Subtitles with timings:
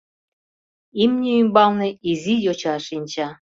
[1.03, 3.29] Имне ӱмбалне изи йоча шинча.